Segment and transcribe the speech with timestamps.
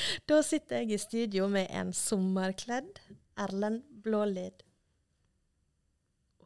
[0.28, 3.00] Da sitter jeg i studio med en sommerkledd
[3.38, 4.62] Erlend Blålid.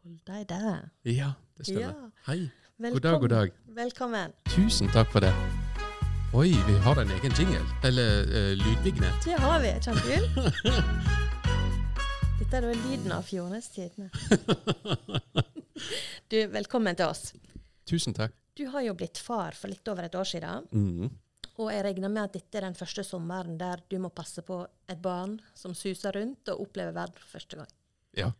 [0.00, 0.88] Hold deg der.
[1.06, 1.94] Ja, det stemmer.
[1.94, 2.10] Ja.
[2.26, 2.40] Hei.
[2.80, 2.94] Velkommen.
[2.96, 3.50] God dag, god dag.
[3.76, 4.32] Velkommen.
[4.48, 5.32] Tusen takk for det.
[6.32, 7.60] Oi, vi har en egen jingle.
[7.84, 9.24] Eller uh, lydvignett.
[9.26, 9.74] Det har vi.
[9.84, 10.22] Kjempegøy.
[12.40, 14.10] Dette er da lyden av Fjordenes Tidende.
[16.30, 17.32] Du, velkommen til oss.
[17.88, 18.34] Tusen takk.
[18.54, 20.66] Du har jo blitt far for litt over et år siden.
[20.76, 21.08] Mhm.
[21.60, 24.62] Og jeg regner med at dette er den første sommeren der du må passe på
[24.88, 27.74] et barn som suser rundt og opplever verden for første gang.
[28.16, 28.30] Ja.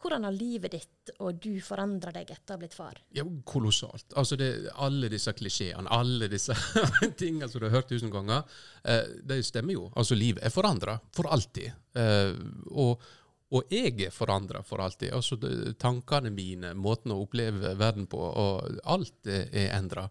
[0.00, 3.00] Hvordan har livet ditt og du forandra deg etter å ha blitt far?
[3.12, 4.14] ja, kolossalt.
[4.16, 6.56] Altså, det, alle disse klisjeene, alle disse
[7.20, 8.46] tingene som du har hørt tusen ganger,
[8.84, 9.88] eh, det stemmer jo.
[9.92, 11.68] Altså, livet er forandra for alltid.
[12.00, 12.32] Eh,
[12.70, 13.04] og,
[13.52, 15.12] og jeg er forandra for alltid.
[15.18, 20.08] Altså, det, tankene mine, måten å oppleve verden på, og alt er endra.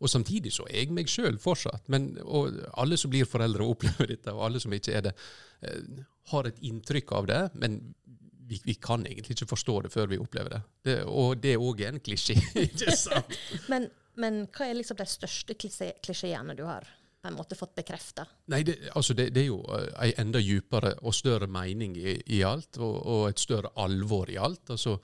[0.00, 1.86] Og samtidig så er jeg meg sjøl fortsatt.
[1.92, 5.14] Men, og alle som blir foreldre og opplever dette, og alle som ikke er det,
[5.66, 7.40] eh, har et inntrykk av det.
[7.62, 7.80] Men
[8.46, 10.60] vi, vi kan egentlig ikke forstå det før vi opplever det.
[10.86, 13.40] det og det er også en klisjé, ikke sant?
[13.72, 16.86] Men, men hva er liksom de største klisjeene du har
[17.20, 18.24] på en måte fått bekrefta?
[18.52, 22.14] Nei, det, altså det, det er jo eh, ei enda djupere og større mening i,
[22.32, 24.70] i alt, og, og et større alvor i alt.
[24.72, 24.96] Altså,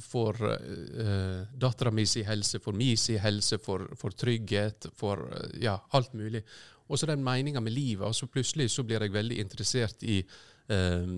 [0.00, 5.62] for eh, dattera mi si helse, for mi si helse, for, for trygghet, for eh,
[5.64, 6.42] ja, alt mulig.
[6.90, 8.06] Og så den meninga med livet.
[8.06, 11.16] altså Plutselig så blir jeg veldig interessert i eh,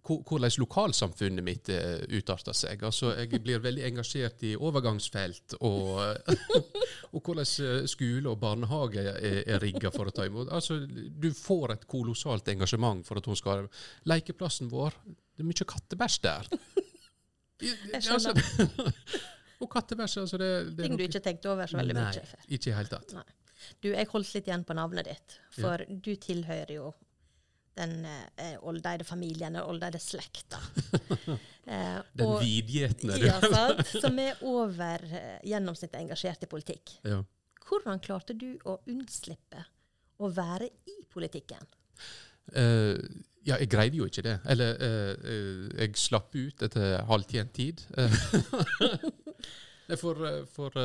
[0.00, 2.82] hvordan lokalsamfunnet mitt eh, utarter seg.
[2.84, 6.00] Altså, Jeg blir veldig engasjert i overgangsfelt og,
[7.14, 10.48] og hvordan eh, skole og barnehage er, er rigga for å ta imot.
[10.48, 13.68] Altså, Du får et kolossalt engasjement for at hun skal
[14.08, 14.96] Lekeplassen vår,
[15.36, 16.48] det er mye kattebæsj der.
[17.60, 18.32] Jeg Altså,
[19.62, 22.46] og kattebæsj, altså det, det Ting du ikke tenkte over så veldig Nei, mye før.
[22.48, 23.14] ikke i hele tatt.
[23.18, 23.26] Nei.
[23.84, 26.90] Du, jeg holdt litt igjen på navnet ditt, for du tilhører jo
[27.76, 30.60] den eh, oldeide familien, den oldeide slekta.
[31.70, 33.14] Eh, Den og- vidgjetne.
[33.20, 33.26] du.
[33.28, 33.86] Ja, sant?
[34.02, 36.96] Som er over eh, gjennomsnittet engasjert i politikk.
[37.06, 37.20] Ja.
[37.68, 39.60] Hvordan klarte du å unnslippe
[40.18, 41.62] å være i politikken?
[42.56, 42.96] Eh,
[43.46, 44.36] ja, jeg greide jo ikke det.
[44.52, 47.82] Eller eh, eh, jeg slapp ut etter halvtjent tid.
[47.96, 48.16] Eh,
[50.02, 50.76] for eh, for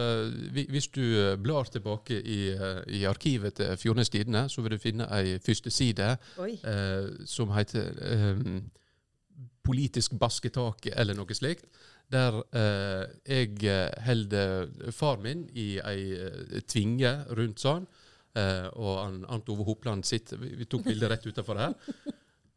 [0.52, 2.40] hvis du blar tilbake i,
[2.88, 8.02] i arkivet til Fjordnes Tidende, så vil du finne ei første side eh, som heter
[8.12, 8.48] eh,
[9.66, 11.66] Politisk basketake, eller noe slikt.
[12.14, 12.36] Der
[13.26, 13.72] jeg
[14.06, 17.88] holder far min i ei tvinge rundt sånn.
[18.36, 21.74] Uh, og Arnt Ove Hopland sitter Vi, vi tok bildet rett utafor her.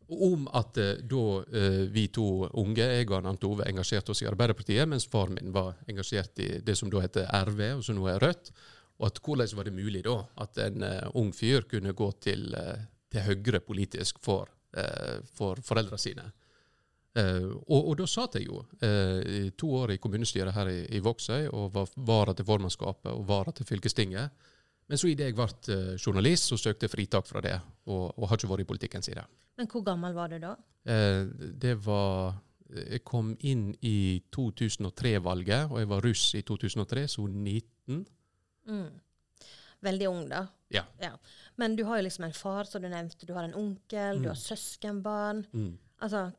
[0.09, 4.29] Om at eh, da eh, vi to unge, jeg og Ant Ove, engasjerte oss i
[4.31, 8.09] Arbeiderpartiet, mens far min var engasjert i det som da heter RV, og som nå
[8.09, 8.49] er Rødt.
[8.99, 12.49] Og at hvordan var det mulig da at en uh, ung fyr kunne gå til,
[12.57, 12.81] uh,
[13.13, 16.31] til Høyre politisk for, uh, for foreldrene sine?
[17.19, 18.61] Og, og da satt jeg jo
[19.27, 23.25] i to år i kommunestyret her i, i Vågsøy og var vara til formannskapet og
[23.27, 24.45] vara til fylkestinget.
[24.88, 27.56] Men så idet jeg ble eh, journalist, så søkte jeg fritak fra det,
[27.87, 29.26] og, og har ikke vært i politikken siden.
[29.59, 30.54] Men hvor gammel var du da?
[30.88, 31.25] Eh,
[31.60, 32.38] det var
[32.69, 38.03] Jeg kom inn i 2003-valget, og jeg var russ i 2003, så 19.
[38.69, 38.91] Mm.
[39.87, 40.43] Veldig ung, da.
[40.75, 40.82] Ja.
[41.56, 43.25] Men du har jo liksom en far, som du nevnte.
[43.26, 44.32] Du har en onkel, du Mm.
[44.34, 45.44] har søskenbarn.
[45.53, 45.78] Mm.
[46.03, 46.32] Altså,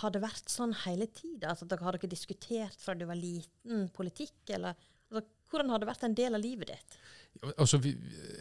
[0.00, 1.50] har det vært sånn hele tida?
[1.54, 4.34] Altså, har dere diskutert fra du var liten, politikk?
[4.50, 4.74] Eller
[5.12, 6.98] altså, hvordan har det vært en del av livet ditt?
[7.56, 7.92] Altså, vi,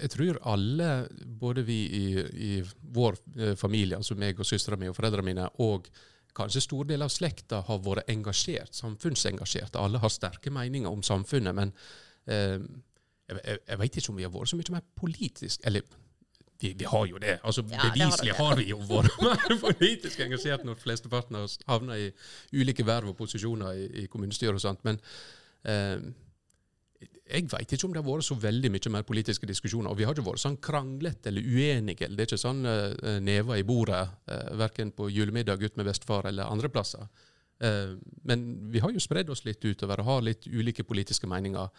[0.01, 1.07] jeg tror alle,
[1.39, 2.05] både vi i,
[2.49, 2.51] i
[2.93, 5.89] vår eh, familie, altså meg og søstera mi og foreldrene mine, og
[6.37, 9.77] kanskje stor del av slekta, har vært engasjert, samfunnsengasjert.
[9.77, 11.73] Alle har sterke meninger om samfunnet, men
[12.25, 12.57] eh,
[13.27, 15.83] jeg, jeg, vet ikke om vi har vært så mye mer politisk Eller
[16.61, 17.39] vi, vi har jo det.
[17.43, 21.57] altså Ja, det har Beviselig har vi jo vært mer politisk engasjert når flesteparten har
[21.67, 22.07] havner i
[22.53, 24.81] ulike verv og posisjoner i, i kommunestyret og sånt.
[24.87, 24.97] Men
[25.69, 26.07] eh,
[27.27, 29.91] jeg vet ikke om det har vært så veldig mye mer politiske diskusjoner.
[29.91, 32.09] Og vi har ikke vært sånn kranglete eller uenige.
[32.09, 36.29] Det er ikke sånn uh, never i bordet, uh, verken på julemiddag ut med bestefar
[36.29, 37.07] eller andre plasser.
[37.63, 37.97] Uh,
[38.27, 41.69] men vi har jo spredd oss litt utover og har litt ulike politiske meninger.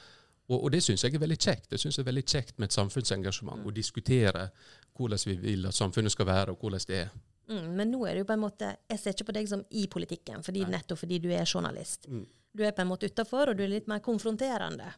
[0.48, 1.70] Og, og det syns jeg er veldig kjekt.
[1.72, 3.64] Det synes jeg er veldig kjekt med et samfunnsengasjement.
[3.64, 4.48] Å diskutere
[4.98, 7.12] hvordan vi vil at samfunnet skal være, og hvordan det er.
[7.48, 9.62] Mm, men nå er det jo på en måte Jeg ser ikke på deg som
[9.72, 12.08] i politikken, fordi, nettopp fordi du er journalist.
[12.08, 12.26] Mm.
[12.52, 14.88] Du er på en måte utafor, og du er litt mer konfronterende.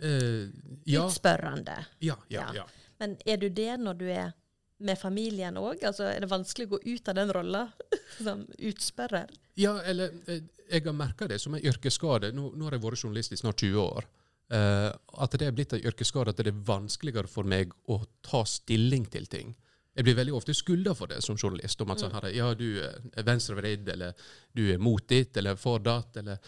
[0.00, 0.48] Eh,
[0.84, 1.84] ja, Utspørrende.
[1.98, 2.54] ja, ja, Ja.
[2.54, 2.66] ja.
[2.98, 4.32] Men er du det når du er
[4.78, 5.82] med familien òg?
[5.84, 7.64] Altså, er det vanskelig å gå ut av den rolla
[8.22, 9.30] som utspørrer?
[9.58, 12.32] Ja, eller eh, jeg har merka det som en yrkesskade.
[12.32, 14.08] Nå, nå har jeg vært journalist i snart 20 år.
[14.52, 14.92] Uh,
[15.24, 19.06] at det er blitt en yrkesskade at det er vanskeligere for meg å ta stilling
[19.08, 19.54] til ting.
[19.96, 21.80] Jeg blir veldig ofte skylda for det som journalist.
[21.80, 24.12] om at sånn her, ja, du er venstrevridd, eller
[24.52, 26.16] du er mot ditt, eller for datt.
[26.20, 26.38] eller...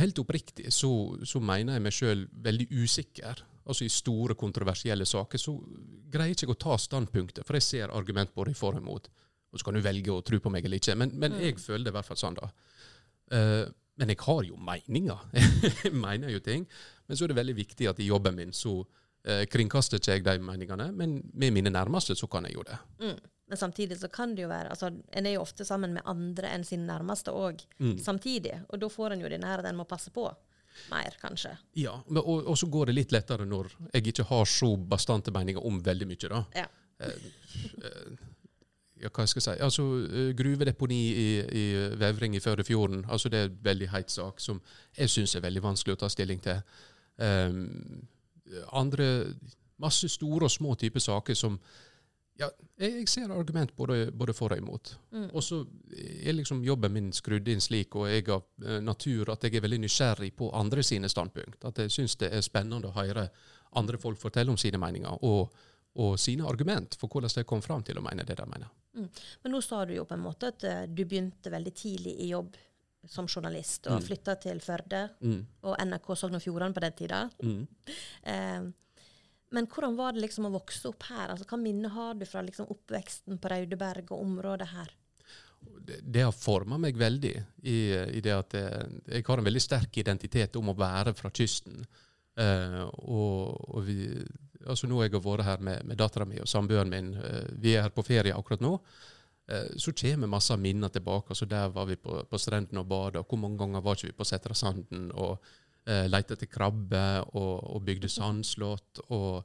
[0.00, 0.90] Helt oppriktig så,
[1.26, 3.44] så mener jeg meg sjøl veldig usikker.
[3.64, 5.54] Altså I store, kontroversielle saker så
[6.12, 9.08] greier jeg ikke å ta standpunktet, for jeg ser argument både for og imot.
[9.54, 11.86] Og så kan du velge å tro på meg eller ikke, men, men jeg føler
[11.86, 12.50] det i hvert fall sånn, da.
[13.32, 13.64] Uh,
[14.00, 15.20] men jeg har jo meninger.
[15.84, 16.66] jeg mener jo ting.
[17.06, 20.26] Men så er det veldig viktig at i jobben min så uh, kringkaster ikke jeg
[20.26, 22.80] de meningene, men med mine nærmeste så kan jeg jo det.
[23.00, 23.16] Mm.
[23.48, 26.48] Men samtidig så kan det jo være altså En er jo ofte sammen med andre
[26.54, 27.98] enn sin nærmeste òg, Mm.
[27.98, 28.54] samtidig.
[28.70, 30.24] Og da får en jo den her at en må passe på
[30.90, 31.56] mer, kanskje.
[31.78, 35.30] Ja, men, og, og så går det litt lettere når jeg ikke har så bastante
[35.30, 36.40] meninger om veldig mye, da.
[36.56, 36.66] Ja.
[37.00, 37.28] Eh,
[37.84, 38.16] eh,
[39.04, 39.50] ja, hva jeg si?
[39.60, 41.64] Altså, eh, Gruvedeponi i, i
[42.00, 44.60] Vevring i Førdefjorden, altså det er en veldig heit sak som
[44.96, 46.62] jeg syns er veldig vanskelig å ta stilling til.
[47.18, 48.06] Um,
[48.72, 49.10] andre
[49.82, 51.56] Masse store og små typer saker som
[52.38, 52.48] ja,
[52.80, 54.94] jeg, ser argument både, både for og imot.
[55.14, 55.28] Mm.
[55.32, 55.60] Og så
[55.94, 59.64] er liksom jobben min skrudd inn slik, og jeg har eh, natur at jeg er
[59.66, 61.64] veldig nysgjerrig på andre sine standpunkt.
[61.64, 63.28] At jeg syns det er spennende å høre
[63.78, 65.54] andre folk fortelle om sine meninger, og,
[66.02, 68.70] og sine argument for hvordan de kom fram til å mene det de mener.
[68.94, 72.30] Men nå sa du jo på en måte at eh, du begynte veldig tidlig i
[72.34, 72.54] jobb
[73.10, 74.04] som journalist, og Mm.
[74.06, 75.42] flytta til Førde Mm.
[75.62, 77.30] og NRK Sogn og Fjordane på den tida.
[77.42, 77.66] Mm.
[78.22, 78.62] Eh,
[79.54, 81.30] men hvordan var det liksom å vokse opp her?
[81.30, 84.92] Altså, hva minne har du fra liksom oppveksten på Raudeberg og området her?
[85.86, 87.78] det, det har forma meg veldig i,
[88.16, 91.84] i det at jeg, jeg har en veldig sterk identitet om å være fra kysten.
[92.40, 94.08] Eh, og, og vi,
[94.64, 97.76] altså nå jeg har vært her med, med dattera mi og samboeren min, eh, vi
[97.76, 98.72] er her på ferie akkurat nå,
[99.50, 101.34] eh, så kommer masse minner tilbake.
[101.34, 104.12] altså Der var vi på, på strendene og bada, og hvor mange ganger var ikke
[104.12, 105.36] vi på Setrasanden og
[105.90, 107.04] uh, leita etter krabbe
[107.34, 109.06] og, og bygde sandslott.
[109.08, 109.44] og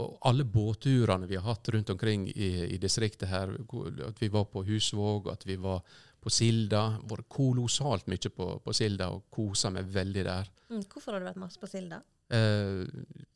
[0.00, 3.52] og alle båtturene vi har hatt rundt omkring i, i distriktet her,
[4.06, 5.82] at vi var på Husvåg, at vi var
[6.22, 10.48] på Silda, vært kolossalt mye på, på Silda og kosa meg veldig der.
[10.70, 12.00] Mm, hvorfor har du vært masse på Silda?
[12.32, 12.86] Eh,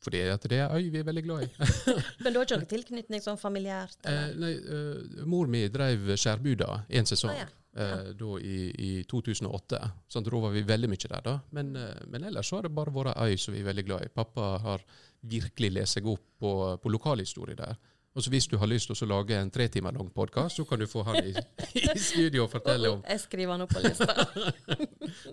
[0.01, 1.49] fordi at det er øy vi er veldig glad i.
[2.23, 3.99] Men du har ikke noen tilknytning sånn familiært?
[4.09, 7.33] eh, nei, eh, mor mi drev skjærbuda en sesong.
[7.35, 7.49] Ah, ja.
[7.83, 8.55] eh, da i,
[8.87, 9.81] i 2008.
[10.09, 11.35] Sånn, da var vi veldig mye der, da.
[11.53, 14.07] Men, eh, men ellers så har det bare vært øy som vi er veldig glad
[14.07, 14.13] i.
[14.17, 14.87] Pappa har
[15.27, 17.77] virkelig lest seg opp på, på lokalhistorie der.
[18.17, 20.63] Og så Hvis du har lyst til å lage en tre timer lang podkast, så
[20.65, 21.35] kan du få han i,
[21.93, 24.15] i studio og fortelle om Jeg skriver han opp på lista.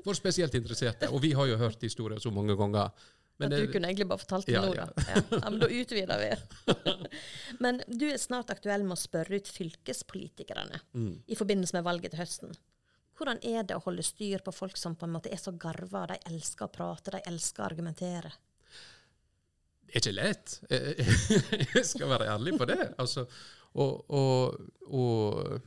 [0.04, 1.08] For spesielt interesserte.
[1.08, 2.92] Og vi har jo hørt historier så mange ganger.
[3.42, 4.86] Men at du det, kunne egentlig bare fortalt det Ja, nå, da.
[5.08, 5.22] Ja.
[5.30, 6.74] ja, men da utvider vi.
[7.64, 12.14] men du er snart aktuell med å spørre ut fylkespolitikerne mm, i forbindelse med valget
[12.14, 12.54] til høsten.
[13.18, 16.06] Hvordan er det å holde styr på folk som på en måte er så garva,
[16.10, 18.32] de elsker å prate, de elsker å argumentere?
[19.94, 20.54] det er ikke lett.
[21.76, 22.80] Jeg skal være ærlig på det.
[22.98, 23.26] Altså,
[23.78, 25.60] og, og, og,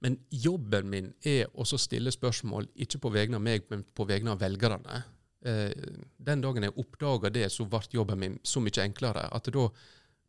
[0.00, 4.32] men jobben min er å stille spørsmål, ikke på vegne av meg, men på vegne
[4.32, 5.02] av velgerne.
[5.42, 5.72] Eh,
[6.22, 9.26] den dagen jeg oppdaga det, så ble jobben min så mye enklere.
[9.32, 9.68] at da,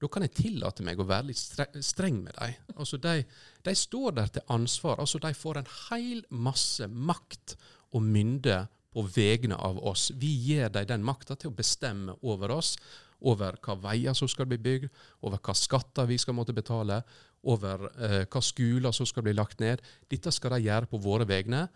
[0.01, 2.75] da kan jeg tillate meg å være litt streng med dem.
[2.75, 3.24] Altså, de,
[3.63, 5.00] de står der til ansvar.
[5.00, 7.57] altså De får en hel masse makt
[7.94, 8.63] og mynde
[8.94, 10.12] på vegne av oss.
[10.18, 12.75] Vi gir dem den makta til å bestemme over oss,
[13.24, 14.89] over hva veier som skal bli bygd,
[15.24, 17.00] over hva skatter vi skal måtte betale,
[17.43, 19.82] over eh, hva skoler som skal bli lagt ned.
[20.12, 21.67] Dette skal de gjøre på våre vegne.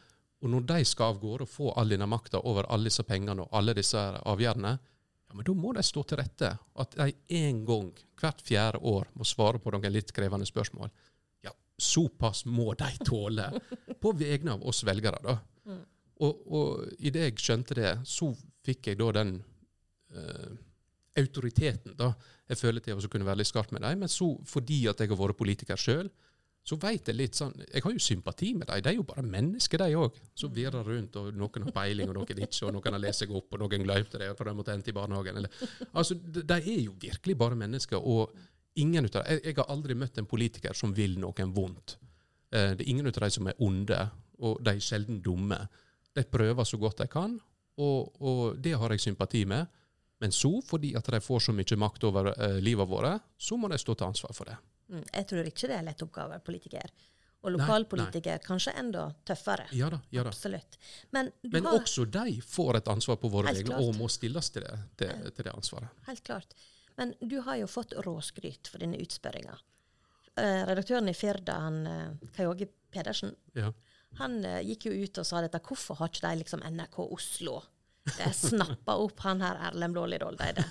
[0.44, 3.46] Og når de skal av gårde og få all denne makta over alle disse pengene
[3.46, 4.74] og alle disse avgjørelsene,
[5.28, 6.52] ja, men da må de stå til rette.
[6.80, 7.10] At de
[7.42, 7.90] en gang
[8.22, 10.92] hvert fjerde år må svare på noen litt krevende spørsmål.
[11.44, 11.52] Ja,
[11.82, 13.50] såpass må de tåle
[14.04, 15.38] på vegne av oss velgere, da.
[15.68, 15.84] Mm.
[16.26, 18.32] Og, og idet jeg skjønte det, så
[18.66, 19.36] fikk jeg da den
[20.16, 20.56] uh,
[21.18, 22.12] autoriteten da,
[22.48, 24.06] jeg føler til å kunne være litt skarp med dem.
[24.06, 26.10] Men så, fordi at jeg har vært politiker sjøl,
[26.68, 28.82] så vet jeg litt sånn Jeg har jo sympati med dem.
[28.84, 30.18] De er jo bare mennesker, de òg.
[30.36, 33.32] Som virrer rundt, og noen har peiling, og noen ikke, og noen har lest seg
[33.32, 35.40] opp, og noen glemte det, for de måtte hente i barnehagen.
[35.40, 38.04] Eller, altså, de, de er jo virkelig bare mennesker.
[38.04, 38.36] og
[38.78, 41.98] ingen ut av jeg, jeg har aldri møtt en politiker som vil noen vondt.
[42.52, 44.00] Eh, det er ingen av de som er onde,
[44.44, 45.60] og de er sjelden dumme.
[46.14, 47.36] De prøver så godt de kan,
[47.78, 49.68] og, og det har jeg sympati med.
[50.22, 53.70] Men så, fordi at de får så mye makt over eh, livet vårt, så må
[53.70, 54.58] de stå til ansvar for det.
[54.90, 56.92] Mm, jeg tror ikke det er lett oppgave politiker.
[57.46, 57.68] Og Nei,
[58.26, 58.38] nei.
[58.44, 59.68] kanskje enda tøffere.
[59.78, 60.32] Ja da, ja da.
[60.34, 60.78] Absolutt.
[61.12, 64.50] Men du Men har også de får et ansvar på våre regler og må stilles
[64.52, 65.90] til det, til, til det ansvaret.
[66.08, 66.56] Helt klart.
[66.98, 69.54] Men du har jo fått råskryt for denne utspørringa.
[70.38, 73.72] Eh, redaktøren i Firda, han, eh, Kai Åge Pedersen, Ja.
[74.18, 75.62] han eh, gikk jo ut og sa dette.
[75.62, 77.62] Hvorfor har ikke de liksom NRK Oslo
[78.34, 80.64] snappa opp han her Erlend Blålid Oldeide.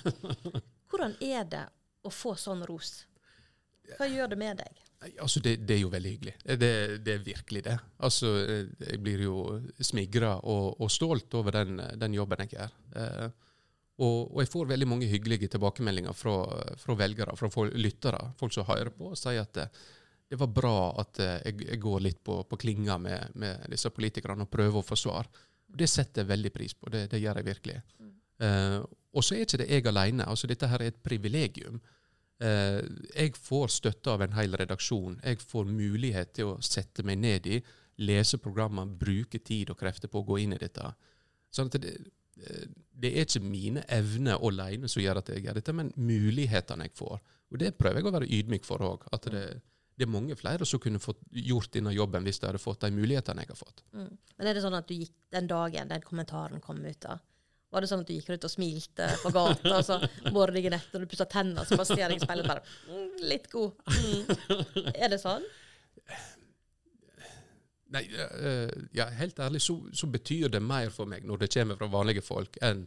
[0.91, 1.65] Hvordan er det
[2.07, 3.05] å få sånn ros?
[3.97, 4.83] Hva gjør det med deg?
[5.23, 6.35] Altså, det, det er jo veldig hyggelig.
[6.45, 6.71] Det,
[7.05, 7.75] det er virkelig det.
[8.09, 9.37] Altså, eh, jeg blir jo
[9.79, 12.73] smigra og, og stolt over den, den jobben jeg gjør.
[12.97, 13.27] Eh,
[13.97, 16.37] og, og jeg får veldig mange hyggelige tilbakemeldinger fra,
[16.81, 19.69] fra velgere, fra folk, lyttere, folk som hører på, og sier at det,
[20.29, 23.93] det var bra at eh, jeg, jeg går litt på, på klinga med, med disse
[23.95, 25.31] politikerne og prøver å få svar.
[25.67, 26.91] Det setter jeg veldig pris på.
[26.93, 27.77] Det, det gjør jeg virkelig.
[28.43, 28.81] Eh,
[29.17, 30.27] og så er ikke det jeg alene.
[30.29, 31.79] Altså, dette her er et privilegium.
[32.39, 32.81] Eh,
[33.15, 35.21] jeg får støtte av en hel redaksjon.
[35.25, 37.61] Jeg får mulighet til å sette meg ned i,
[38.05, 40.91] lese programmer, bruke tid og krefter på å gå inn i dette.
[41.55, 41.95] Sånn at det,
[42.43, 46.91] eh, det er ikke mine evner alene som gjør at jeg gjør dette, men mulighetene
[46.91, 47.17] jeg får.
[47.53, 49.07] Og det prøver jeg å være ydmyk for òg.
[49.17, 49.47] At det,
[49.97, 52.91] det er mange flere som kunne fått gjort denne jobben hvis de hadde fått de
[52.93, 53.81] mulighetene jeg har fått.
[53.97, 54.13] Mm.
[54.37, 57.17] Men er det sånn at du gikk den dagen den kommentaren kom ut, da?
[57.77, 59.99] Var det sånn at du gikk rundt og smilte på gata, og så
[60.33, 63.75] morgenen etter og du pussa tennene, så bare ser jeg speilet bare mm, Litt god.
[63.93, 64.93] Mm.
[64.95, 65.45] Er det sånn?
[67.93, 71.77] Nei, eh, ja, helt ærlig så, så betyr det mer for meg når det kommer
[71.77, 72.87] fra vanlige folk, enn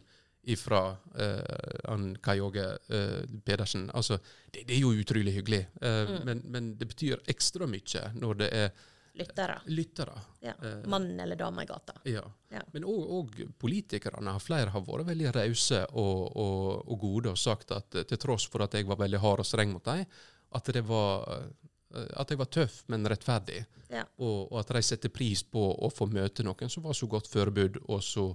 [0.50, 3.90] ifra uh, Kai Åge uh, Pedersen.
[3.94, 4.18] Altså,
[4.50, 8.48] det, det er jo utrolig hyggelig, eh, men, men det betyr ekstra mye når det
[8.56, 8.70] er
[9.12, 9.60] Lyttere.
[9.66, 10.20] lyttere.
[10.40, 10.52] Ja.
[10.62, 11.96] Eh, Mann eller dame i gata.
[12.04, 12.22] Ja.
[12.48, 12.62] Ja.
[12.72, 14.36] Men òg politikerne.
[14.40, 18.46] Flere har vært veldig rause og, og, og gode og sagt at eh, til tross
[18.50, 20.06] for at jeg var veldig hard og streng mot dem,
[20.50, 23.64] at, det var, eh, at jeg var tøff, men rettferdig.
[23.90, 24.04] Ja.
[24.22, 27.28] Og, og at de setter pris på å få møte noen som var så godt
[27.30, 28.28] forberedt og så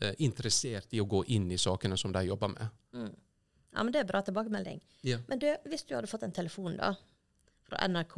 [0.00, 2.78] eh, interessert i å gå inn i sakene som de jobber med.
[2.94, 3.12] Mm.
[3.72, 4.80] Ja, men det er bra tilbakemelding.
[5.08, 5.18] Ja.
[5.28, 6.92] Men du, hvis du hadde fått en telefon da,
[7.66, 8.16] fra NRK,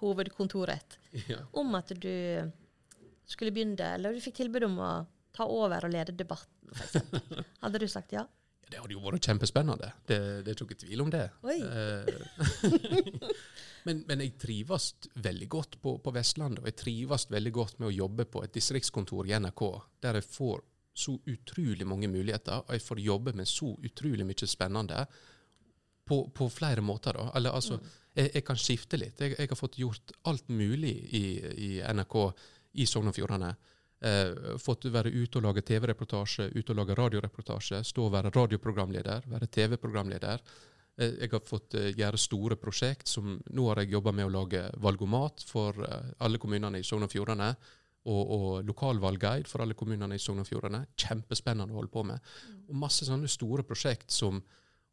[0.00, 0.98] hovedkontoret,
[1.30, 1.42] Ja.
[1.52, 2.52] om at du
[3.26, 4.90] skulle begynne, eller du fikk tilbud om å
[5.36, 6.72] ta over og lede debatten.
[7.62, 8.26] Hadde du sagt ja?
[8.66, 9.92] Det hadde jo vært kjempespennende.
[10.08, 11.26] Det, det er ikke tvil om det.
[11.52, 12.08] Eh,
[13.86, 14.88] men, men jeg trives
[15.22, 18.56] veldig godt på, på Vestlandet, og jeg trives veldig godt med å jobbe på et
[18.56, 19.62] distriktskontor i NRK,
[20.02, 20.64] der jeg får
[20.96, 25.04] så utrolig mange muligheter, og jeg får jobbe med så utrolig mye spennende
[26.08, 27.14] på, på flere måter.
[27.20, 27.28] da.
[27.38, 27.78] Eller altså,
[28.16, 29.20] jeg, jeg kan skifte litt.
[29.20, 31.24] Jeg, jeg har fått gjort alt mulig i,
[31.68, 32.16] i NRK
[32.82, 33.54] i Sogn og Fjordane.
[34.00, 39.28] Eh, fått være ute og lage TV-reportasje, ute og lage radioreportasje, stå og være radioprogramleder,
[39.32, 40.42] være TV-programleder.
[40.96, 43.08] Eh, jeg har fått eh, gjøre store prosjekt.
[43.08, 47.06] som Nå har jeg jobba med å lage valgomat for eh, alle kommunene i Sogn
[47.06, 47.50] og Fjordane.
[48.06, 50.84] Og, og lokalvalgguide for alle kommunene i Sogn og Fjordane.
[50.94, 52.22] Kjempespennende å holde på med.
[52.68, 54.38] Og masse sånne store prosjekt som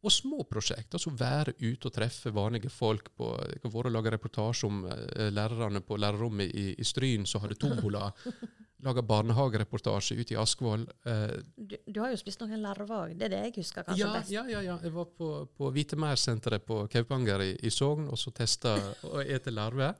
[0.03, 0.93] og små prosjekt.
[0.93, 3.09] altså Være ute og treffe vanlige folk.
[3.15, 7.25] på, Jeg har vært og laga reportasje om eh, lærerne på lærerrommet i, i Stryn
[7.25, 8.09] som hadde tombola.
[8.83, 10.81] Laga barnehagereportasje ute i Askvoll.
[11.07, 13.13] Eh, Du, du har jo spist noen larver òg.
[13.15, 14.31] Det er det jeg husker kanskje ja, best.
[14.33, 14.77] ja, ja, ja.
[14.83, 18.75] Jeg var på, på Hvitemersenteret på Kaupanger i, i Sogn og så testa
[19.13, 19.95] å ete larver.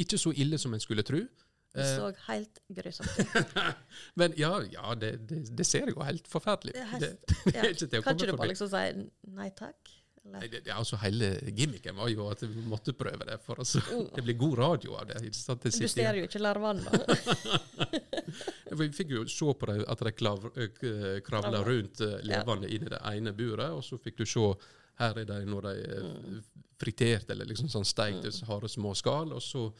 [0.00, 1.20] Ikke så ille som en skulle tro.
[1.20, 3.54] Det Eh, så helt grusomt ut.
[4.20, 7.00] men ja, ja det, det, det ser jo helt forferdelig er ut.
[7.02, 7.08] Det,
[7.50, 8.02] det Ja.
[8.06, 8.82] Kan ikke du bare liksom si
[9.34, 9.90] nei takk?
[10.24, 10.38] Eller?
[10.40, 13.36] Nei, det, altså Hele gimmicken var jo at vi måtte prøve det.
[13.44, 14.06] for altså, Mm.
[14.16, 15.18] Det blir god radio av det.
[15.20, 16.88] Det Du ser jo ikke larvene.
[18.74, 20.46] Vi fikk jo se på det, at de klav,
[21.26, 24.46] kravla rundt eh, levende inn i det ene buret, og så fikk du se
[24.98, 26.40] her er de når de er Mm.
[26.80, 29.72] fritert eller liksom sånn steikt i harde små skall, og så,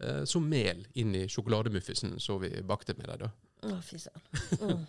[0.00, 3.30] eh, så mel inn i sjokolademuffisen som vi bakte med dem.
[3.62, 4.22] Å, fy søren.
[4.58, 4.84] Mm.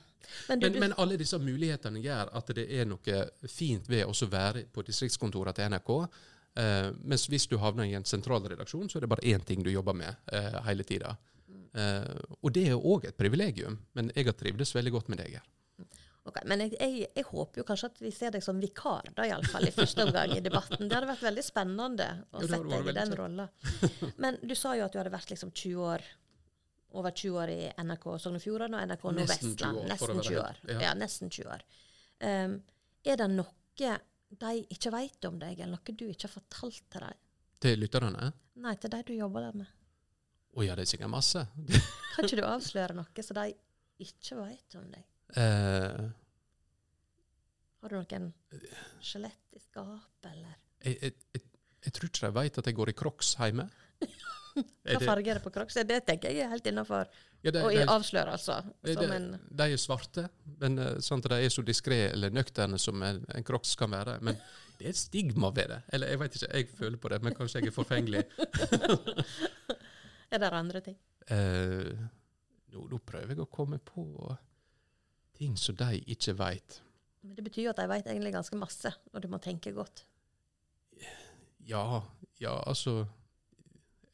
[0.79, 3.17] Men alle disse mulighetene gjør at det er noe
[3.51, 5.91] fint ved å være på distriktskontoret til NRK.
[6.59, 9.71] Eh, mens hvis du havner i en sentralredaksjon, så er det bare én ting du
[9.73, 11.15] jobber med eh, hele tida.
[11.73, 15.37] Eh, og det er òg et privilegium, men jeg har trivdes veldig godt med deg
[15.37, 15.41] her.
[15.41, 15.49] gjør.
[16.23, 19.25] Ok, men jeg, jeg, jeg håper jo kanskje at vi ser deg som vikar, da
[19.27, 20.85] iallfall, i første omgang i debatten.
[20.87, 23.47] Det hadde vært veldig spennende å Ja, sette deg i den rolla.
[24.23, 26.05] Men du sa jo at du hadde vært liksom 20 år
[26.93, 29.83] over 20 år i NRK Sogn og Fjordane og NRK Nordvestland.
[29.89, 30.59] Nesten 20 år.
[30.69, 30.79] ja.
[30.87, 31.63] Ja, nesten 20 år.
[32.23, 32.57] Um,
[33.03, 33.93] er det noe
[34.33, 37.21] de ikke vet om deg, eller noe du ikke har fortalt til dem?
[37.63, 38.31] Til lytterne?
[38.63, 39.71] Nei, til de du jobber der med.
[40.53, 41.45] Å ja, det er sikkert masse.
[42.13, 43.47] Kan ikke du avsløre noe så de
[44.03, 45.07] ikke vet om deg?
[45.33, 46.11] Uh,
[47.81, 48.29] Har du noen
[49.01, 51.43] skjelett i skapet, eller jeg, jeg, jeg,
[51.87, 53.65] jeg tror ikke de vet at jeg går i crocs hjemme.
[54.85, 55.77] Hva det- farge er det på Crocs?
[55.87, 57.07] Det tenker jeg er helt innafor
[57.43, 58.59] Ja, de, å de, avsløre, altså.
[58.85, 60.27] de, Som en de er svarte,
[60.61, 63.91] men eh, sånn at de er så diskré eller nøkterne som en, en crocs kan
[63.91, 64.19] være.
[64.23, 64.37] Men
[64.77, 65.81] det er et stigma ved det.
[65.93, 68.23] Eller jeg vet ikke, jeg føler på det, men kanskje jeg er forfengelig.
[70.33, 70.95] Er det andre ting?
[71.29, 71.91] Eh,
[72.73, 74.01] nå, nå prøver jeg å komme på
[75.37, 76.79] ting som de ikke veit.
[77.21, 80.01] Men det betyr jo at de vet egentlig ganske masse, når du må tenke godt.
[81.69, 82.01] Ja,
[82.41, 83.03] ja, altså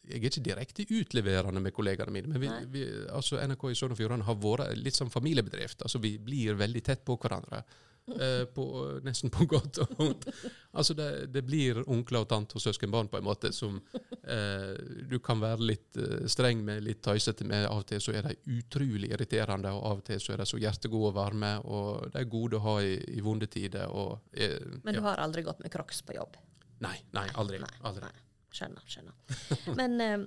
[0.10, 3.94] Jeg er ikke direkte utleverende med kollegaene mine, men vi, vi, altså NRK i Sogn
[3.94, 5.86] og Fjordane har vært litt som familiebedrift.
[5.86, 7.62] Altså Vi blir veldig tett på hverandre.
[8.10, 10.28] Eh, på, nesten på godt og vondt.
[10.72, 13.78] Altså det, det blir onkler og tante og søskenbarn på en måte som
[14.24, 14.74] eh,
[15.10, 17.68] du kan være litt eh, streng med, litt tøysete med.
[17.70, 20.50] Av og til så er de utrolig irriterende, og av og til så er de
[20.50, 21.54] så hjertegode og varme.
[21.70, 23.92] Og de er gode å ha i, i vonde tider.
[23.94, 25.10] Og, eh, Men du ja.
[25.12, 26.40] har aldri gått med crocs på jobb?
[26.86, 27.62] Nei, nei, aldri.
[27.62, 28.08] Nei, aldri.
[28.08, 28.29] nei.
[28.54, 28.86] Skjønner.
[28.90, 29.14] skjønner.
[29.80, 30.24] Men eh,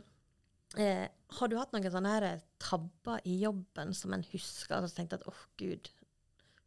[0.78, 1.06] eh,
[1.38, 2.28] har du hatt noen sånne her
[2.62, 4.78] tabber i jobben som en husker?
[4.78, 5.90] Altså tenkte at åh, gud,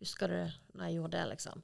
[0.01, 0.41] husker du
[0.75, 1.63] når jeg gjorde det, liksom?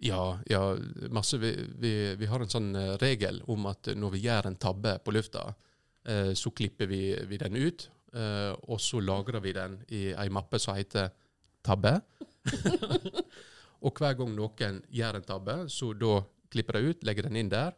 [0.00, 0.76] Ja, ja
[1.10, 1.38] masse.
[1.38, 4.96] Vi, vi, vi har en sånn eh, regel om at når vi gjør en tabbe
[5.04, 5.50] på lufta,
[6.08, 10.28] eh, så klipper vi, vi den ut, eh, og så lagrer vi den i ei
[10.32, 11.10] mappe som heter
[11.66, 11.98] tabbe.
[13.84, 17.52] og hver gang noen gjør en tabbe, så da klipper de ut, legger den inn
[17.52, 17.76] der,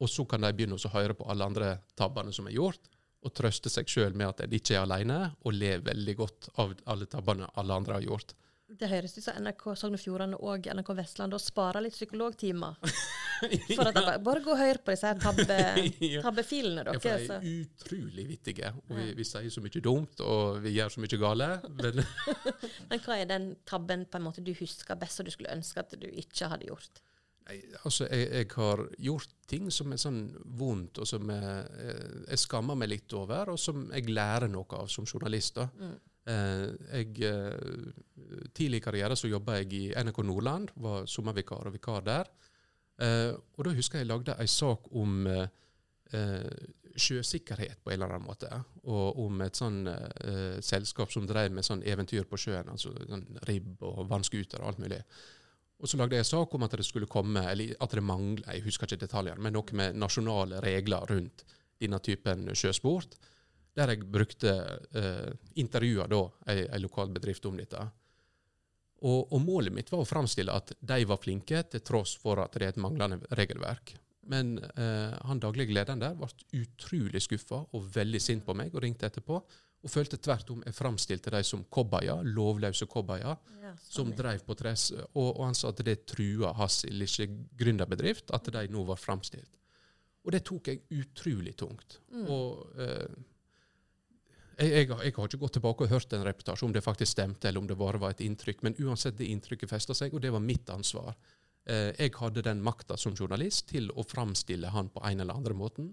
[0.00, 2.90] og så kan de begynne å høre på alle andre tabbene som er gjort,
[3.24, 6.74] og trøste seg sjøl med at de ikke er alene, og ler veldig godt av
[6.92, 8.34] alle tabbene alle andre har gjort.
[8.74, 12.80] Det høres ut som NRK Sogn og Fjordane og NRK Vestland og sparer litt psykologtimer.
[13.76, 15.58] For at bare, bare gå og hør på disse her tabbe,
[16.24, 17.04] tabbefilene deres.
[17.04, 20.72] Ja, for de er utrolig vittige, og vi, vi sier så mye dumt, og vi
[20.78, 21.48] gjør så mye gale.
[21.82, 22.00] Men
[22.90, 25.82] Men hva er den tabben på en måte du husker best, og du skulle ønske
[25.82, 27.02] at du ikke hadde gjort?
[27.48, 30.24] Nei, altså, jeg, jeg har gjort ting som er sånn
[30.58, 31.86] vondt, og som jeg,
[32.28, 35.60] jeg skammer meg litt over, og som jeg lærer noe av som journalist.
[35.60, 35.68] da.
[35.78, 35.94] Mm.
[36.24, 36.68] Eh,
[37.02, 42.06] jeg, eh, tidlig i karriere så jobba jeg i NRK Nordland, var sommervikar og vikar
[42.06, 42.30] der.
[43.02, 45.46] Eh, og da husker jeg jeg lagde ei sak om eh,
[46.16, 48.50] eh, sjøsikkerhet på en eller annen måte.
[48.88, 53.26] Og om et sånn eh, selskap som drev med sånn eventyr på sjøen, altså sånn
[53.48, 55.02] ribb og vannskuter og alt mulig.
[55.84, 58.46] Og så lagde jeg en sak om at det skulle komme, eller at det mangler,
[58.48, 61.44] jeg husker ikke detaljene, men noe med nasjonale regler rundt
[61.82, 63.18] denne typen sjøsport.
[63.76, 64.54] Der jeg brukte
[64.96, 67.82] eh, intervjua da ei, ei lokal bedrift om dette.
[69.04, 72.56] Og, og målet mitt var å framstille at de var flinke, til tross for at
[72.56, 73.92] det er et manglende regelverk.
[74.32, 76.30] Men eh, han daglig lederen der ble
[76.62, 79.42] utrolig skuffa og veldig sint på meg og ringte etterpå.
[79.84, 84.56] Og følte tvert om jeg framstilte dem som cowboyer, lovløse cowboyer, Ja, som drev på
[84.56, 84.90] tress.
[85.12, 87.28] Og, og han sa at det trua hans lille
[87.60, 89.52] gründerbedrift, at de nå var framstilt.
[90.24, 91.98] Og det tok jeg utrolig tungt.
[92.14, 92.24] Mm.
[92.32, 93.22] Og eh,
[94.56, 97.48] jeg, jeg, jeg har ikke gått tilbake og hørt en reportasje om det faktisk stemte,
[97.48, 100.32] eller om det bare var et inntrykk, men uansett, det inntrykket festa seg, og det
[100.32, 101.12] var mitt ansvar.
[101.66, 105.56] Eh, jeg hadde den makta som journalist til å framstille han på en eller andre
[105.58, 105.92] måten.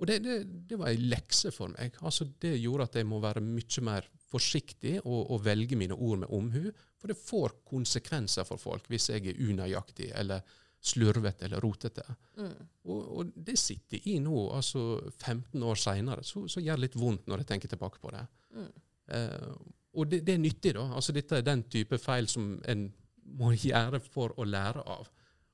[0.00, 0.36] Og det, det,
[0.70, 1.98] det var ei lekse for meg.
[2.00, 6.22] Altså, det gjorde at jeg må være mye mer forsiktig og, og velge mine ord
[6.22, 6.70] med omhu.
[7.00, 10.40] For det får konsekvenser for folk hvis jeg er unøyaktig eller
[10.80, 12.04] slurvete eller rotete.
[12.40, 12.54] Mm.
[12.88, 16.96] Og, og det sitter i nå, altså 15 år seinere, så, så gjør det litt
[17.00, 18.24] vondt når jeg tenker tilbake på det.
[18.56, 18.70] Mm.
[19.16, 19.52] Eh,
[20.00, 20.86] og det, det er nyttig, da.
[20.96, 22.88] Altså, dette er den type feil som en
[23.36, 25.10] må gjøre for å lære av.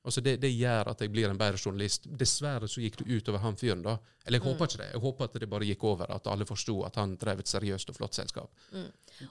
[0.06, 2.04] Altså det, det gjør at jeg blir en bedre journalist.
[2.06, 3.96] Dessverre så gikk det utover han fyren, da.
[4.24, 4.52] Eller jeg Mm.
[4.52, 4.90] håper ikke det.
[4.92, 7.90] Jeg håper at det bare gikk over, at alle forsto at han drev et seriøst
[7.90, 8.50] og flott selskap.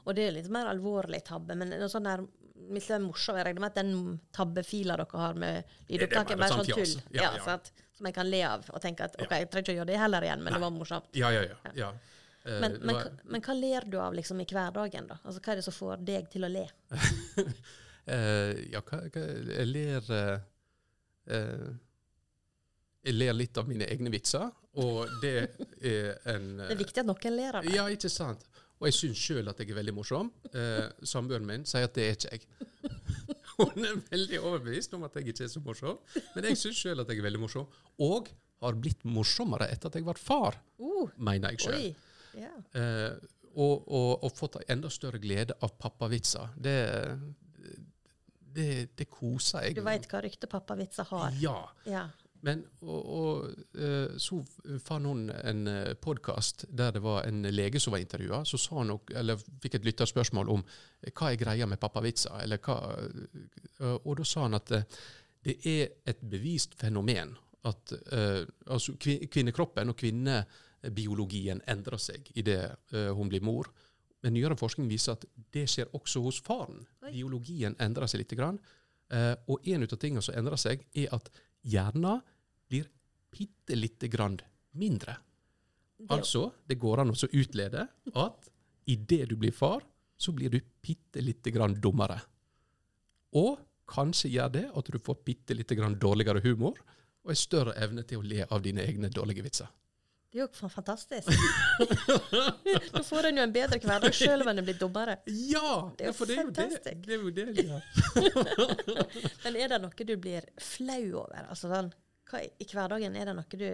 [0.05, 3.07] Og det er litt mer alvorlig tabbe, men noe sånn der litt morsomt.
[3.07, 7.01] morsom, jeg regner med at den tabbefila dere har med lydopptaket, er bare sånn tull.
[7.11, 7.71] Ja, Ja, sant?
[7.95, 9.97] Som jeg kan le av og tenke at OK, jeg trenger ikke å gjøre det
[9.99, 10.59] heller igjen, men Nei.
[10.59, 11.05] det var morsomt.
[11.13, 11.71] Ja, ja, ja.
[11.75, 11.91] ja.
[12.45, 15.15] Eh, Men, men, var- men hva ler du av liksom i hverdagen, da?
[15.23, 16.67] Altså, Hva er det som får deg til å le?
[18.07, 19.21] Eh, ja, hva, hva
[19.57, 20.09] Jeg ler
[21.27, 21.71] eh,
[23.05, 24.49] Jeg ler litt av mine egne vitser,
[24.81, 25.33] og det
[25.81, 27.75] er en Det er viktig at noen ler av meg.
[27.77, 28.45] Ja, ikke sant?
[28.75, 30.31] Og jeg syns sjøl at jeg er veldig morsom.
[30.51, 32.47] Eh, Samboeren min sier at det er ikke jeg.
[33.55, 36.01] Hun er veldig overbevist om at jeg ikke er så morsom,
[36.35, 37.69] men jeg syns sjøl at jeg er veldig morsom.
[38.03, 38.27] Og
[38.65, 41.85] har blitt morsommere etter at jeg ble far, Uh, mener jeg sjøl.
[42.35, 43.13] Eh,
[43.55, 46.51] og, og, og fått enda større glede av pappavitser.
[46.59, 46.75] Det,
[48.55, 51.35] det, det koser jeg Du veit hva ryktepappavitser har.
[51.41, 51.57] Ja.
[51.89, 52.05] Ja.
[52.45, 54.37] Men og, og eh, så
[54.83, 55.69] fant hun en
[56.01, 58.43] podkast der det var en lege som var intervjua.
[58.45, 62.37] Så sa nok, eller fikk et lytterspørsmål om eh, hva er greia med pappavitser.
[62.43, 62.77] Eller hva,
[63.79, 64.85] eh, og da sa han at eh,
[65.45, 67.33] det er et bevist fenomen
[67.65, 72.75] at eh, altså kvinnekroppen og kvinnebiologien endrer seg idet
[73.17, 73.69] hun blir mor.
[74.25, 76.81] Men nyere forskning viser at det skjer også hos faren.
[77.05, 77.11] Oi.
[77.13, 78.33] Biologien endrer seg litt.
[78.33, 78.57] Grann.
[79.13, 81.29] Eh, og en av tingene som endrer seg, er at
[81.61, 82.23] hjernen
[82.65, 82.89] blir
[83.29, 84.39] bitte lite grann
[84.81, 85.19] mindre.
[85.95, 87.85] Det, Altså, det går an å utlede
[88.17, 88.49] at
[88.89, 89.85] idet du blir far,
[90.17, 92.17] så blir du bitte lite grann dummere.
[93.37, 96.79] Og kanskje gjør det at du får bitte lite grann dårligere humor
[97.25, 99.69] og en større evne til å le av dine egne dårlige vitser.
[100.35, 101.29] Det er jo fantastisk.
[102.95, 105.13] Nå får en jo en bedre hverdag sjøl om en er blitt dummere.
[105.31, 105.93] Ja!
[105.95, 106.65] Det er jo er jo det.
[107.05, 107.79] Det er jo det ja.
[109.45, 111.47] Men er det noe du blir flau over?
[111.47, 111.87] Altså sånn,
[112.27, 113.65] hva, I hverdagen er det noe du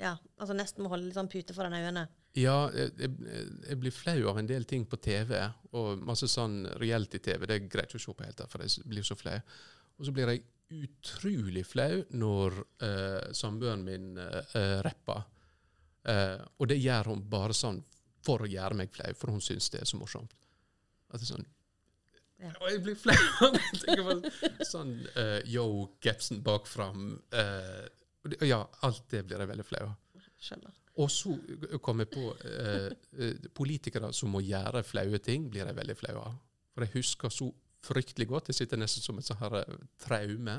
[0.00, 2.08] ja, altså nesten må holde litt sånn pute foran øynene?
[2.34, 3.32] Ja, jeg, jeg,
[3.68, 5.36] jeg blir flau av en del ting på TV,
[5.76, 7.46] og masse sånn reality-TV.
[7.46, 9.36] Det er greit å se på helt, for jeg blir så flau.
[10.00, 10.48] Og så blir jeg
[10.80, 15.28] utrolig flau når uh, samboeren min uh, rapper.
[16.08, 17.80] Eh, og det gjør hun bare sånn
[18.24, 20.32] for å gjøre meg flau, for hun syns det er så morsomt.
[21.10, 21.48] At det er sånn
[22.40, 22.50] Ja.
[22.56, 23.56] Og jeg blir flau av
[24.22, 24.64] det.
[24.64, 25.64] Sånn uh, yo,
[26.00, 27.18] capsen bak fram.
[27.34, 27.84] Uh,
[28.48, 30.22] ja, alt det blir jeg veldig flau av.
[30.40, 30.76] Skjønner.
[31.00, 31.34] Og så
[31.84, 32.22] kom jeg på
[33.56, 36.38] politikere som må gjøre flaue ting, blir jeg veldig flau av.
[36.72, 37.50] For jeg husker så
[37.84, 40.56] fryktelig godt, Jeg sitter nesten som et sånt her traume,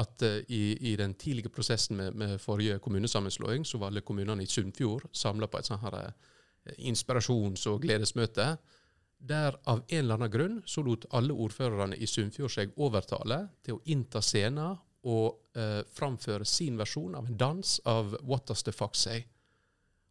[0.00, 4.42] at uh, i, i den tidlige prosessen med, med forrige kommunesammenslåing, så var alle kommunene
[4.42, 8.56] i Sunnfjord samla på et sånt her uh, inspirasjons- og gledesmøte.
[9.16, 13.78] Der av en eller annen grunn så lot alle ordførerne i Sunnfjord seg overtale til
[13.78, 18.74] å innta scenen og uh, framføre sin versjon av en dans av What Does The
[18.74, 19.24] Fuck Say?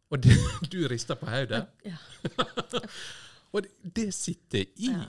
[0.09, 0.37] Og det,
[0.73, 1.65] du rister på hodet.
[1.85, 1.99] Ja.
[3.55, 4.89] Og det, det sitter i.
[4.89, 5.05] Ja.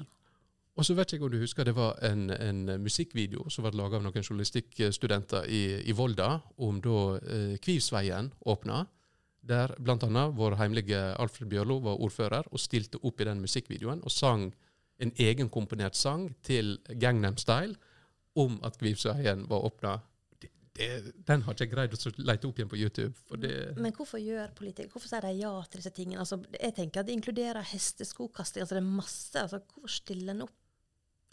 [0.76, 3.96] Og så vet jeg om du husker, det var en, en musikkvideo som var laga
[3.96, 8.82] av noen journalistikkstudenter i, i Volda, om da eh, Kvivsveien åpna.
[9.46, 10.26] Der bl.a.
[10.36, 14.50] vår heimlige Alfred Bjørlo var ordfører og stilte opp i den musikkvideoen og sang
[15.00, 17.76] en egenkomponert sang til Gangnam Style
[18.36, 19.96] om at Kvivsveien var åpna.
[20.76, 23.14] Den har ikke jeg greid å lete opp igjen på YouTube.
[23.80, 26.20] Men hvorfor gjør politikere Hvorfor sier de ja til disse tingene?
[26.20, 28.60] Altså, jeg tenker at Det inkluderer hesteskokasting.
[28.60, 29.40] Altså, det er masse.
[29.40, 30.65] Altså, hvorfor stiller en opp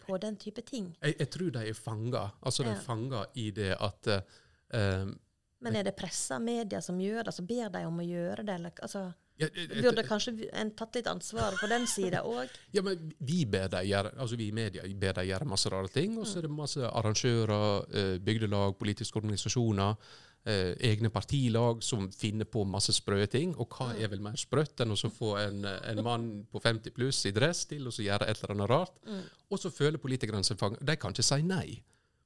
[0.06, 0.92] på den type ting?
[1.02, 2.24] jeg, jeg tror de er fanga.
[2.42, 4.06] Altså, de er fanga i det at
[4.74, 5.12] uh,
[5.64, 7.28] Men er det pressa media som gjør det?
[7.32, 8.54] Altså, ber de om å gjøre det?
[8.60, 9.04] Eller, altså,
[9.38, 12.48] ja, jeg- jeg- burde kanskje en tatt litt ansvar på den sida òg?
[12.72, 15.88] Ja, men vi ber de gjøre altså vi i media ber dem gjøre masse rare
[15.88, 16.18] ting.
[16.18, 19.96] Og så er det masse arrangører, eh, bygdelag, politiske organisasjoner,
[20.46, 23.54] eh, egne partilag som finner på masse sprø ting.
[23.60, 27.24] Og hva er vel mer sprøtt enn å få en, en mann på 50 pluss
[27.28, 29.02] i dress til å så gjøre et eller annet rart?
[29.50, 30.84] Og så føler politikerne seg fanget.
[30.84, 31.82] De kan ikke si nei.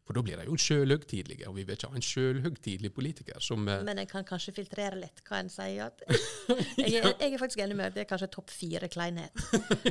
[0.09, 3.67] For da blir de jo sjølhøgtidelige, og vi vil ikke ha en sjølhøgtidelig politiker som
[3.69, 5.91] eh, Men en kan kanskje filtrere litt hva en sier.
[5.91, 6.01] At
[6.81, 9.37] jeg, er, jeg er faktisk enig med at det er kanskje topp fire kleinhet.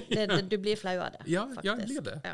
[0.10, 1.22] Det, det, du blir flau av det.
[1.30, 2.18] Ja, ja, jeg blir det.
[2.26, 2.34] Ja.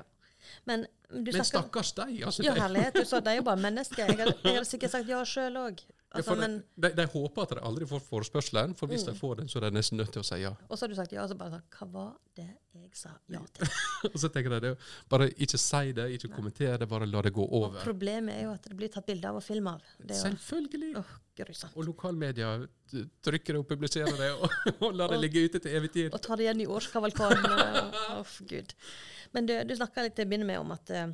[0.65, 2.23] Men du Men stakkars deg!
[2.25, 2.95] Altså, Ja, herlighet.
[2.95, 4.07] Du sa de bare mennesker.
[4.07, 5.83] Jeg hadde, jeg hadde sikkert sagt ja sjøl òg.
[6.13, 6.63] Ja, Altså, for men- Mm.
[6.83, 9.61] de, de håper at de aldri får forespørselen, for hvis de får den, så er
[9.65, 10.51] de nesten nødt til å si ja.
[10.69, 12.45] Og så har du sagt ja, og så bare sånn Hva var det
[12.75, 13.65] jeg sa ja til?
[14.13, 14.77] Og så tenker jeg det,
[15.09, 17.79] bare ikke si det, ikke kommentere det, bare la det gå over.
[17.79, 19.81] Og Problemet er jo at det blir tatt bilde av og film av.
[20.05, 21.03] Det Selvfølgelig.
[21.35, 21.73] grusomt.
[21.77, 22.67] Og lokalmedia
[23.23, 24.49] trykker det og publiserer det, og,
[24.85, 26.13] og lar det ligge ute til evig tid.
[26.13, 27.93] Og tar det igjen i årskavalkaden.
[28.19, 28.73] Uff, gud.
[29.33, 31.07] Men du, du snakka litt til å begynne med om at uh,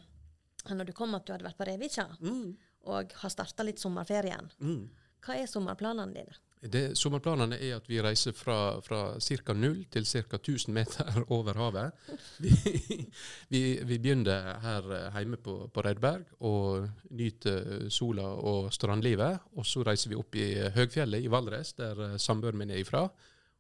[0.76, 2.58] når du kom at du hadde vært på Revikja Mm,
[2.90, 4.52] og har starta litt sommerferien.
[4.60, 4.88] mm.
[5.20, 6.38] Hva er sommerplanene dine?
[6.60, 9.54] Det, sommerplanene er at vi reiser fra, fra ca.
[9.56, 10.40] null til ca.
[10.40, 12.02] 1000 meter over havet.
[12.44, 12.52] Vi,
[13.54, 19.52] vi, vi begynner her eh, hjemme på, på Redberg og nyter sola og strandlivet.
[19.56, 23.06] Og så reiser vi opp i høgfjellet i Valdres, der eh, samboeren min er ifra,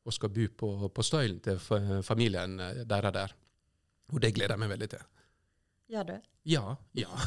[0.03, 1.59] og skal bo på, på Støylen til
[2.03, 3.39] familien eh, deres der.
[4.11, 5.07] Og det gleder jeg meg veldig til.
[5.89, 6.15] Ja, du.
[6.49, 7.09] Ja, ja.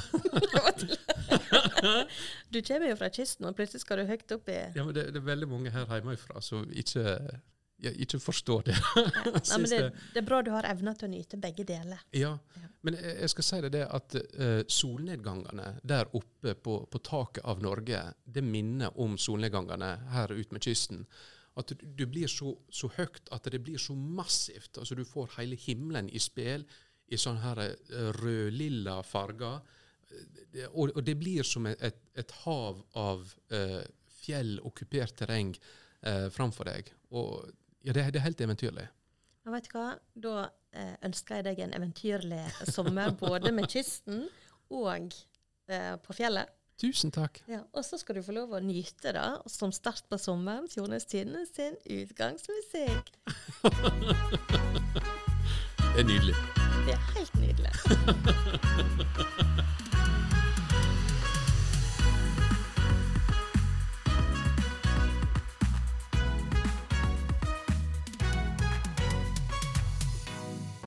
[2.53, 5.09] Du kommer jo fra kysten, og plutselig skal du høyt opp i ja men det,
[5.15, 7.05] det er veldig mange her hjemmefra som ikke,
[7.83, 8.77] ikke forstår det.
[9.51, 9.81] Nei, men det,
[10.13, 12.03] det- er bra du har evna til å nyte begge deler.
[12.15, 12.69] Ja, Ja.
[12.87, 17.45] men jeg jeg skal si det det at uh, solnedgangene der oppe på, på taket
[17.49, 21.05] av Norge, det minner om solnedgangene her ut med kysten.
[21.59, 24.79] At du, du blir så, så høyt at det blir så massivt.
[24.81, 26.65] Altså Du får hele himmelen i spill
[27.13, 29.61] i sånn her rødlilla rød-lilla farger.
[30.11, 33.23] Eh, Og, og det blir som et, et, hav av
[33.55, 33.81] uh,
[34.21, 35.55] fjell, okkupert terreng
[36.05, 36.91] uh, framfor deg.
[37.17, 37.49] Og
[37.81, 38.85] ja, det, det er helt eventyrlig.
[39.45, 39.87] Men vet du hva?
[40.27, 44.27] Da uh, ønsker jeg deg en eventyrlig sommer, både med kysten
[44.73, 45.17] og
[45.69, 46.53] eh, på fjellet.
[46.83, 47.43] Tusen takk.
[47.47, 50.67] Ja, og så skal du få lov å nyte det som start på sommeren.
[50.73, 53.13] Jonas Tidende sin utgangsmusikk.
[55.93, 56.35] Det er nydelig.
[56.87, 57.73] Det er helt nydelig.